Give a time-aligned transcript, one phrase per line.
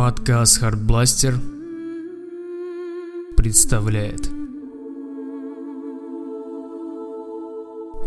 [0.00, 1.34] Подкаст Hardblaster
[3.36, 4.30] представляет.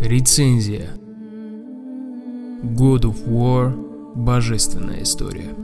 [0.00, 0.88] Рецензия.
[2.64, 4.12] God of War.
[4.16, 5.54] Божественная история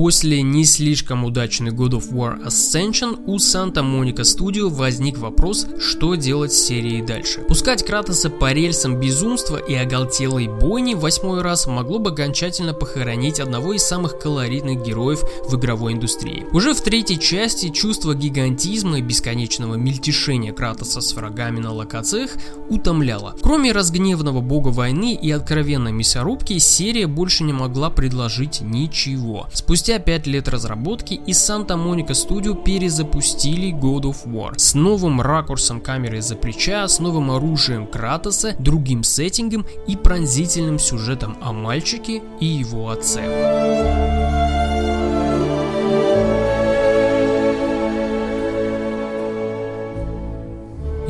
[0.00, 6.14] После не слишком удачной God of War Ascension у Santa Monica Studio возник вопрос, что
[6.14, 7.40] делать с серией дальше.
[7.40, 13.74] Пускать Кратоса по рельсам безумства и оголтелой бойни восьмой раз могло бы окончательно похоронить одного
[13.74, 16.46] из самых колоритных героев в игровой индустрии.
[16.50, 22.30] Уже в третьей части чувство гигантизма и бесконечного мельтешения Кратоса с врагами на локациях
[22.70, 23.34] утомляло.
[23.42, 29.46] Кроме разгневанного бога войны и откровенной мясорубки, серия больше не могла предложить ничего.
[29.52, 35.20] Спустя Спустя 5 лет разработки из Santa Monica Studio перезапустили God of War с новым
[35.20, 42.22] ракурсом камеры за плеча, с новым оружием Кратоса, другим сеттингом и пронзительным сюжетом о мальчике
[42.38, 44.39] и его отце.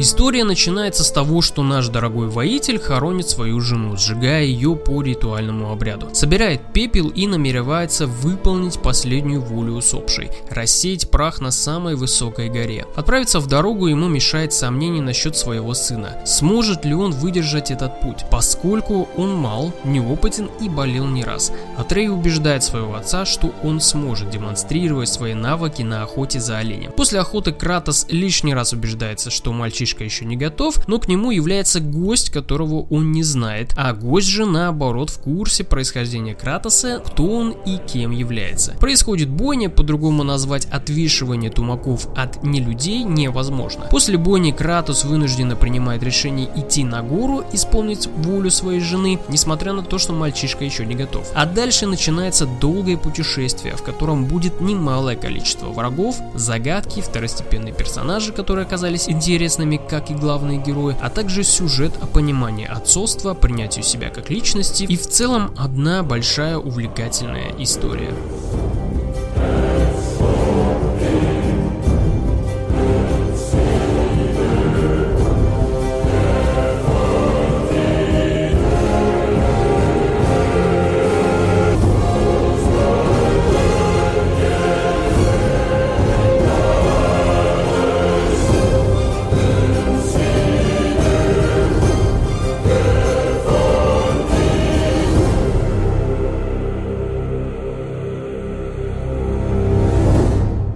[0.01, 5.71] История начинается с того, что наш дорогой воитель хоронит свою жену, сжигая ее по ритуальному
[5.71, 6.09] обряду.
[6.15, 12.87] Собирает пепел и намеревается выполнить последнюю волю усопшей– рассеять прах на самой высокой горе.
[12.97, 16.23] Отправиться в дорогу ему мешает сомнение насчет своего сына.
[16.25, 21.53] Сможет ли он выдержать этот путь, поскольку он мал, неопытен и болел не раз.
[21.77, 26.91] Атрей убеждает своего отца, что он сможет демонстрировать свои навыки на охоте за оленем.
[26.93, 31.31] После охоты Кратос лишний раз убеждается, что мальчишка мальчишка еще не готов, но к нему
[31.31, 37.27] является гость, которого он не знает, а гость же наоборот в курсе происхождения Кратоса, кто
[37.27, 38.73] он и кем является.
[38.79, 43.87] Происходит бойня, по-другому назвать отвешивание тумаков от нелюдей невозможно.
[43.91, 49.83] После бойни Кратос вынужденно принимает решение идти на гору, исполнить волю своей жены, несмотря на
[49.83, 51.27] то, что мальчишка еще не готов.
[51.35, 58.65] А дальше начинается долгое путешествие, в котором будет немалое количество врагов, загадки, второстепенные персонажи, которые
[58.67, 64.31] оказались интересными как и главные герои, а также сюжет о понимании отцовства, принятию себя как
[64.31, 68.13] личности и в целом одна большая увлекательная история.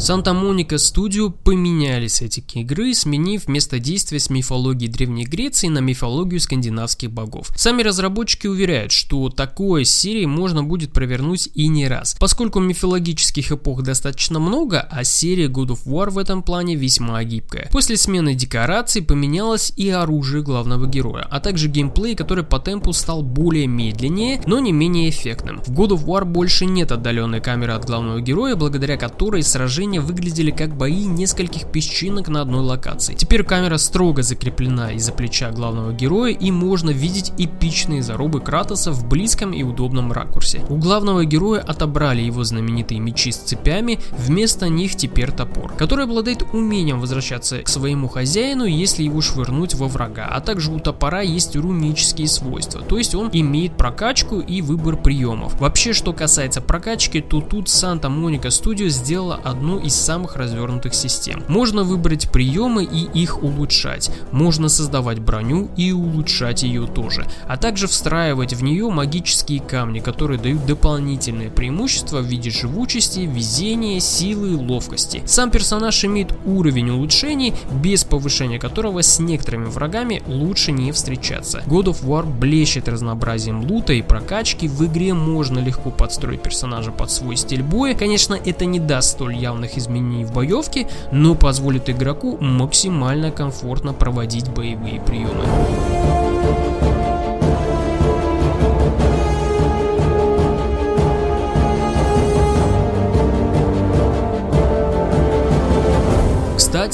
[0.04, 7.10] Санта-Моника Студио поменяли сеттинг игры, сменив место действия с мифологии Древней Греции на мифологию скандинавских
[7.10, 7.50] богов.
[7.56, 13.80] Сами разработчики уверяют, что такое серии можно будет провернуть и не раз, поскольку мифологических эпох
[13.82, 17.70] достаточно много, а серия God of War в этом плане весьма гибкая.
[17.72, 23.22] После смены декораций поменялось и оружие главного героя, а также геймплей, который по темпу стал
[23.22, 25.62] более медленнее, но не менее эффектным.
[25.62, 30.00] В God of War больше нет отдаленной камеры от главного героя, благодаря которой сражение сражения
[30.00, 33.14] выглядели как бои нескольких песчинок на одной локации.
[33.14, 39.08] Теперь камера строго закреплена из-за плеча главного героя и можно видеть эпичные зарубы Кратоса в
[39.08, 40.62] близком и удобном ракурсе.
[40.68, 46.42] У главного героя отобрали его знаменитые мечи с цепями, вместо них теперь топор, который обладает
[46.52, 51.56] умением возвращаться к своему хозяину, если его швырнуть во врага, а также у топора есть
[51.56, 55.60] рунические свойства, то есть он имеет прокачку и выбор приемов.
[55.60, 61.44] Вообще, что касается прокачки, то тут Santa Monica Studio сделала одну из самых развернутых систем.
[61.48, 64.10] Можно выбрать приемы и их улучшать.
[64.32, 67.26] Можно создавать броню и улучшать ее тоже.
[67.46, 74.00] А также встраивать в нее магические камни, которые дают дополнительные преимущества в виде живучести, везения,
[74.00, 75.22] силы и ловкости.
[75.26, 81.62] Сам персонаж имеет уровень улучшений, без повышения которого с некоторыми врагами лучше не встречаться.
[81.66, 87.10] God of War блещет разнообразием лута и прокачки, в игре можно легко подстроить персонажа под
[87.10, 87.94] свой стиль боя.
[87.94, 93.92] Конечно, это не даст столь явных существенных изменений в боевке, но позволит игроку максимально комфортно
[93.92, 95.44] проводить боевые приемы.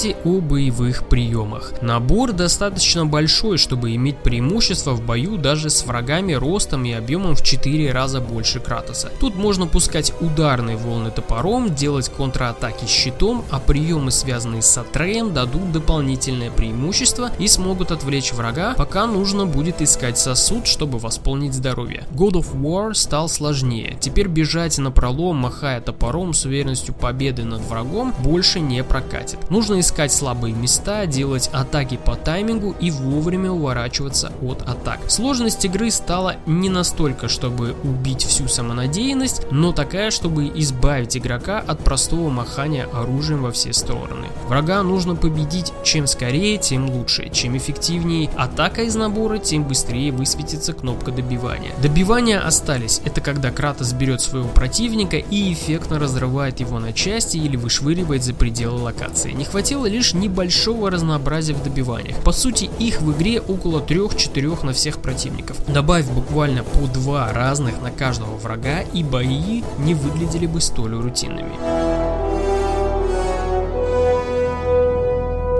[0.00, 1.74] Кстати, о боевых приемах.
[1.82, 7.42] Набор достаточно большой, чтобы иметь преимущество в бою даже с врагами ростом и объемом в
[7.42, 9.10] 4 раза больше Кратоса.
[9.20, 15.70] Тут можно пускать ударные волны топором, делать контратаки щитом, а приемы, связанные с Атреем, дадут
[15.70, 22.06] дополнительное преимущество и смогут отвлечь врага, пока нужно будет искать сосуд, чтобы восполнить здоровье.
[22.12, 23.98] God of War стал сложнее.
[24.00, 29.50] Теперь бежать на пролом, махая топором с уверенностью победы над врагом, больше не прокатит.
[29.50, 35.00] Нужно искать слабые места, делать атаки по таймингу и вовремя уворачиваться от атак.
[35.08, 41.80] Сложность игры стала не настолько, чтобы убить всю самонадеянность, но такая, чтобы избавить игрока от
[41.84, 44.28] простого махания оружием во все стороны.
[44.48, 47.30] Врага нужно победить чем скорее, тем лучше.
[47.32, 51.72] Чем эффективнее атака из набора, тем быстрее высветится кнопка добивания.
[51.82, 53.00] Добивания остались.
[53.04, 58.34] Это когда Кратос берет своего противника и эффектно разрывает его на части или вышвыривает за
[58.34, 59.32] пределы локации.
[59.32, 62.16] Не хватило лишь небольшого разнообразия в добиваниях.
[62.18, 65.56] По сути, их в игре около 3-4 на всех противников.
[65.66, 71.79] Добавь буквально по два разных на каждого врага и бои не выглядели бы столь рутинными.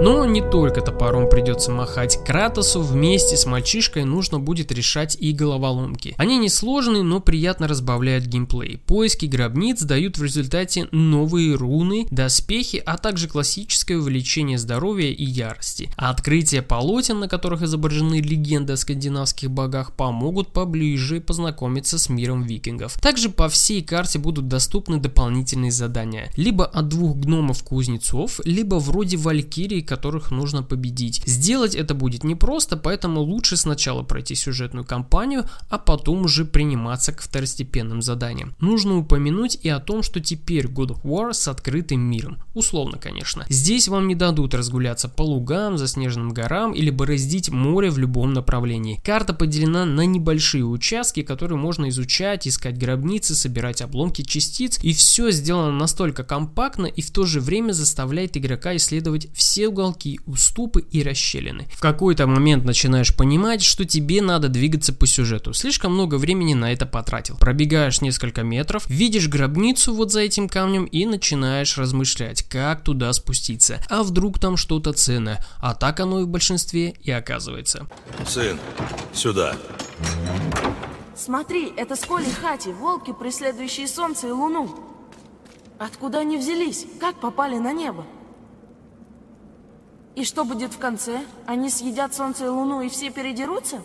[0.01, 2.17] Но не только топором придется махать.
[2.25, 6.15] Кратосу вместе с мальчишкой нужно будет решать и головоломки.
[6.17, 8.79] Они несложные, но приятно разбавляют геймплей.
[8.79, 15.91] Поиски гробниц дают в результате новые руны, доспехи, а также классическое увеличение здоровья и ярости.
[15.97, 22.41] А открытие полотен, на которых изображены легенды о скандинавских богах, помогут поближе познакомиться с миром
[22.41, 22.99] викингов.
[22.99, 26.31] Также по всей карте будут доступны дополнительные задания.
[26.37, 31.21] Либо от двух гномов-кузнецов, либо вроде Валькирии, которых нужно победить.
[31.25, 37.21] Сделать это будет непросто, поэтому лучше сначала пройти сюжетную кампанию, а потом уже приниматься к
[37.21, 38.55] второстепенным заданиям.
[38.61, 42.37] Нужно упомянуть и о том, что теперь God of War с открытым миром.
[42.53, 43.45] Условно, конечно.
[43.49, 48.97] Здесь вам не дадут разгуляться по лугам, заснеженным горам или бороздить море в любом направлении.
[49.03, 55.31] Карта поделена на небольшие участки, которые можно изучать, искать гробницы, собирать обломки частиц, и все
[55.31, 60.81] сделано настолько компактно и в то же время заставляет игрока исследовать все уголки уголки, уступы
[60.81, 61.67] и расщелины.
[61.73, 65.53] В какой-то момент начинаешь понимать, что тебе надо двигаться по сюжету.
[65.53, 67.37] Слишком много времени на это потратил.
[67.37, 73.79] Пробегаешь несколько метров, видишь гробницу вот за этим камнем и начинаешь размышлять, как туда спуститься.
[73.89, 75.43] А вдруг там что-то ценное?
[75.59, 77.87] А так оно и в большинстве и оказывается.
[78.27, 78.59] Сын,
[79.13, 79.55] сюда.
[81.15, 84.75] Смотри, это Сколи Хати, волки, преследующие солнце и луну.
[85.79, 86.85] Откуда они взялись?
[86.99, 88.05] Как попали на небо?
[90.15, 91.21] И что будет в конце?
[91.45, 93.81] Они съедят Солнце и Луну и все передерутся?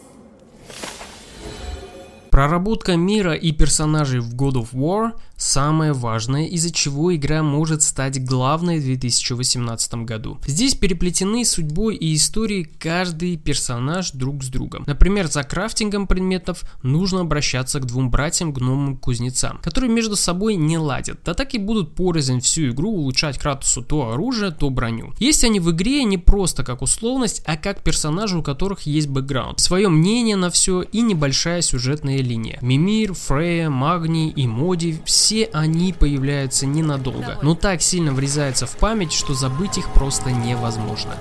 [2.36, 8.22] Проработка мира и персонажей в God of War самое важное, из-за чего игра может стать
[8.24, 10.38] главной в 2018 году.
[10.46, 14.84] Здесь переплетены судьбой и историей каждый персонаж друг с другом.
[14.86, 21.20] Например, за крафтингом предметов нужно обращаться к двум братьям гномам-кузнецам, которые между собой не ладят,
[21.24, 25.12] да так и будут порознь всю игру улучшать Кратусу то оружие, то броню.
[25.18, 29.60] Есть они в игре не просто как условность, а как персонажи, у которых есть бэкграунд,
[29.60, 32.58] свое мнение на все и небольшая сюжетная линия.
[32.60, 39.12] Мимир, Фрея, Магний и Моди– все они появляются ненадолго, но так сильно врезаются в память,
[39.12, 41.16] что забыть их просто невозможно.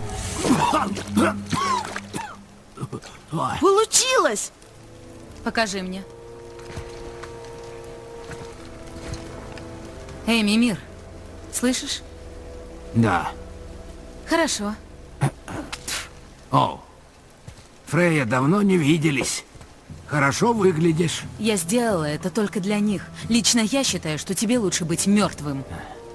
[3.62, 4.52] Получилось!
[5.44, 6.04] Покажи мне.
[10.28, 10.80] Эй, Мимир,
[11.54, 12.02] слышишь?
[12.96, 13.32] Да.
[14.28, 14.74] Хорошо.
[16.52, 16.82] О,
[17.86, 19.44] Фрея, давно не виделись.
[20.08, 21.24] Хорошо выглядишь.
[21.40, 23.08] Я сделала это только для них.
[23.28, 25.64] Лично я считаю, что тебе лучше быть мертвым.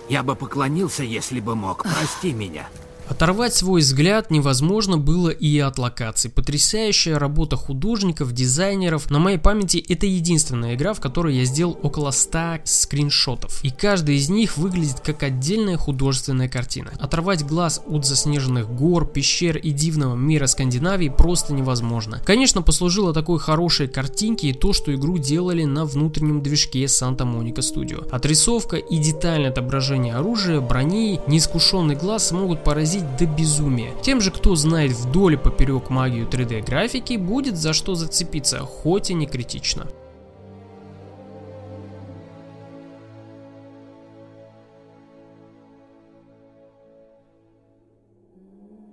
[0.08, 1.82] Я бы поклонился, если бы мог.
[1.82, 2.68] Прости меня.
[3.10, 6.30] Оторвать свой взгляд невозможно было и от локаций.
[6.30, 9.10] Потрясающая работа художников, дизайнеров.
[9.10, 13.64] На моей памяти это единственная игра, в которой я сделал около 100 скриншотов.
[13.64, 16.92] И каждый из них выглядит как отдельная художественная картина.
[17.00, 22.22] Оторвать глаз от заснеженных гор, пещер и дивного мира Скандинавии просто невозможно.
[22.24, 27.58] Конечно, послужило такой хорошей картинке и то, что игру делали на внутреннем движке Santa Monica
[27.58, 28.08] Studio.
[28.08, 33.92] Отрисовка и детальное отображение оружия, брони, неискушенный глаз смогут поразить доводить до безумия.
[34.02, 39.10] Тем же, кто знает вдоль и поперек магию 3D графики, будет за что зацепиться, хоть
[39.10, 39.86] и не критично.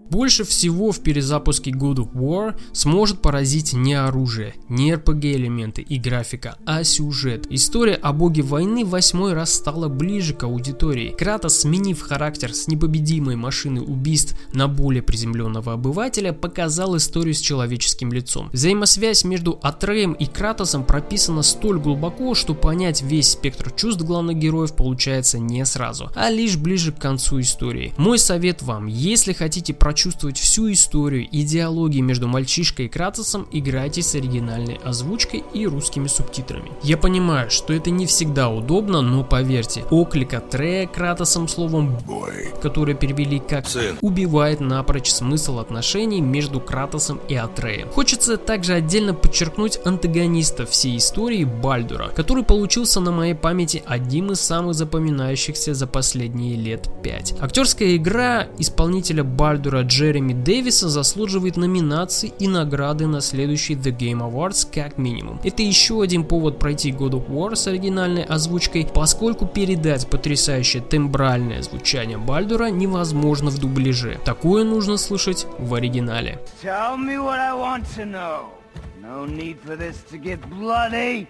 [0.10, 6.00] Больше всего в перезапуске God of War сможет поразить не оружие, не RPG элементы и
[6.00, 7.46] графика, а сюжет.
[7.50, 11.14] История о боге войны восьмой раз стала ближе к аудитории.
[11.18, 18.14] Кратос, сменив характер с непобедимой машины убийств на более приземленного обывателя, показал историю с человеческим
[18.14, 18.50] лицом.
[18.54, 24.74] Взаимосвязь между Атреем и Кратосом прописана столь глубоко, что понять весь спектр чувств главных героев
[24.74, 27.94] получается не сразу, а лишь ближе к концу истории.
[27.98, 34.02] Мой совет вам, если хотите прочувствовать всю историю и диалоги между мальчишкой и Кратосом, играйте
[34.02, 36.72] с оригинальной озвучкой и русскими субтитрами.
[36.84, 42.94] Я понимаю, что это не всегда удобно, но поверьте, оклик Атрея Кратосом словом «бой», которое
[42.94, 43.98] перевели как Сын.
[44.02, 47.90] убивает напрочь смысл отношений между Кратосом и Атреем.
[47.90, 54.42] Хочется также отдельно подчеркнуть антагониста всей истории Бальдура, который получился на моей памяти одним из
[54.42, 57.34] самых запоминающихся за последние лет пять.
[57.40, 64.68] Актерская игра исполнителя Бальдура Джереми Дэвиса заслуживает номинаций и награды на следующий The Game Awards
[64.72, 65.40] как минимум.
[65.44, 71.62] Это еще один повод пройти God of War с оригинальной озвучкой, поскольку передать потрясающее тембральное
[71.62, 74.20] звучание Бальдура невозможно в дубляже.
[74.26, 76.40] Такое нужно слышать в оригинале.
[76.62, 78.58] Tell me what I want to know.
[79.02, 81.28] No need for this to get bloody.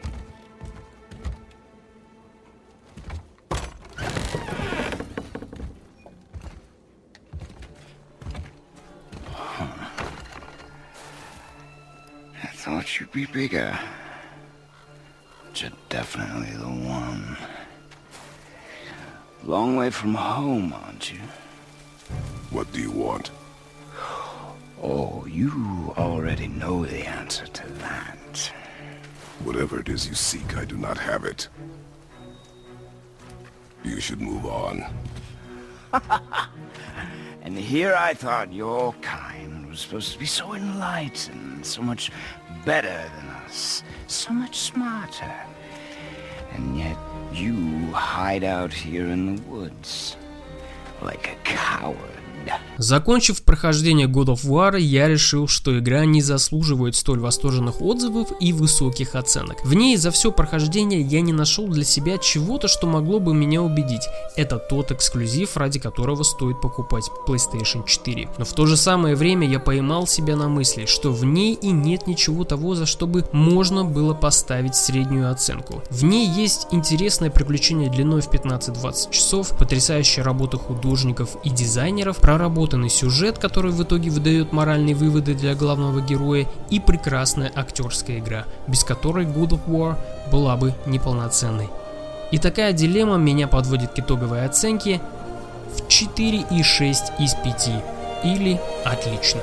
[13.18, 13.76] Be bigger.
[15.44, 17.36] But you're definitely the one.
[19.44, 21.22] Long way from home, aren't you?
[22.52, 23.32] What do you want?
[24.84, 28.52] Oh, you already know the answer to that.
[29.44, 31.48] Whatever it is you seek, I do not have it.
[33.84, 34.86] You should move on.
[37.48, 42.12] And here I thought your kind was supposed to be so enlightened, so much
[42.68, 45.34] better than us, so much smarter.
[46.54, 46.98] And yet
[47.32, 47.56] you
[47.94, 50.18] hide out here in the woods
[51.02, 52.27] like a coward.
[52.77, 58.54] Закончив прохождение God of War, я решил, что игра не заслуживает столь восторженных отзывов и
[58.54, 59.63] высоких оценок.
[59.63, 63.62] В ней за все прохождение я не нашел для себя чего-то, что могло бы меня
[63.62, 64.08] убедить.
[64.36, 68.30] Это тот эксклюзив, ради которого стоит покупать PlayStation 4.
[68.38, 71.72] Но в то же самое время я поймал себя на мысли, что в ней и
[71.72, 75.84] нет ничего того, за что бы можно было поставить среднюю оценку.
[75.89, 82.89] В ней есть интересное приключение длиной в 15-20 часов, потрясающая работа художников и дизайнеров, проработанный
[82.89, 88.84] сюжет, который в итоге выдает моральные выводы для главного героя, и прекрасная актерская игра, без
[88.84, 89.96] которой God of War
[90.32, 91.67] была бы неполноценной.
[92.29, 95.01] И такая дилемма меня подводит к итоговой оценке
[95.75, 97.70] в 4,6 из 5
[98.24, 99.39] или отлично.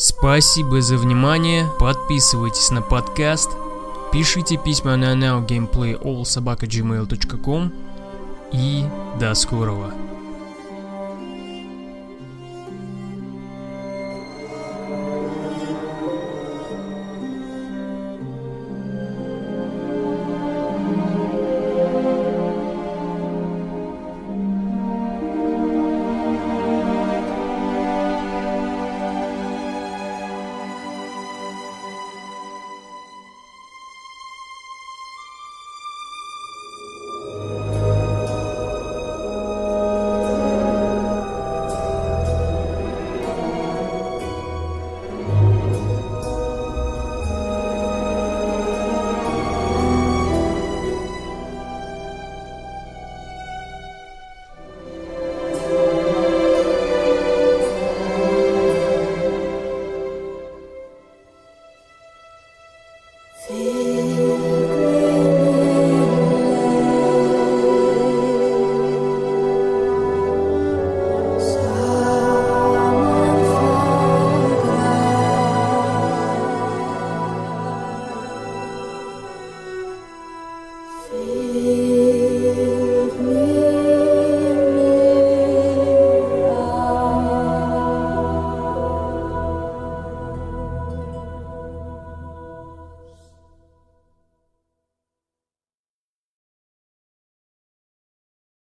[0.00, 3.50] Спасибо за внимание, подписывайтесь на подкаст,
[4.12, 7.72] пишите письма на nowgameplayallsobaka.gmail.com
[8.52, 8.84] и
[9.18, 9.92] до скорого.